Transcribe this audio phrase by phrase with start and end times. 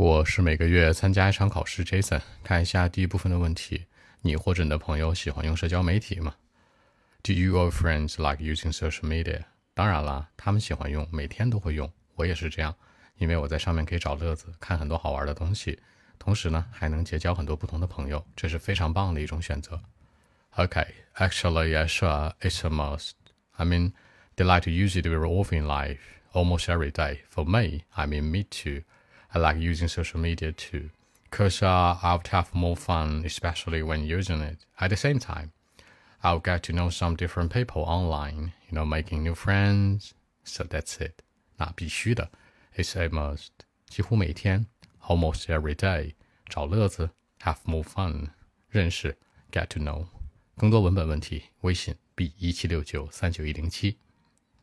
[0.00, 2.22] 我是每个月参加一场考试，Jason。
[2.42, 3.84] 看一下第一部分的问题：
[4.22, 6.34] 你或者你的朋友喜欢用社交媒体吗
[7.22, 9.42] ？Do you or friends like using social media？
[9.74, 11.92] 当然啦，他们喜欢用，每天都会用。
[12.14, 12.74] 我也是这样，
[13.18, 15.78] 因为我在上面可以找乐子，看很多好玩的东西，
[16.18, 19.78] 同时呢还能结交很多不同的朋友，这是非常棒的一种选择。
[20.56, 20.86] Okay,
[21.16, 23.12] actually, yeah, sure, it's a must.
[23.50, 23.92] I mean,
[24.34, 25.98] they like to use it very often in life,
[26.32, 27.18] almost every day.
[27.28, 28.84] For me, I mean, me too.
[29.33, 30.89] I like using social media too,
[31.29, 34.59] because uh, I'll have more fun, especially when using it.
[34.79, 35.51] At the same time,
[36.23, 40.13] I'll get to know some different people online, you know, making new friends.
[40.43, 41.23] So that's it.
[41.57, 42.29] 那必须的，
[42.75, 43.49] it's a must.
[43.87, 44.67] 几乎每天，
[45.01, 46.13] almost every day，
[46.47, 47.09] 找乐子，
[47.41, 48.29] have more fun，
[48.69, 49.17] 认识，
[49.51, 50.05] get to know。
[50.57, 53.97] 更多文本问题，微信 b 一七六九三九一零七。